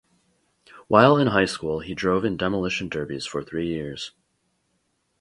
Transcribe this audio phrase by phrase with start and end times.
[0.87, 4.13] While in high school, he drove in demolition derbies for three years.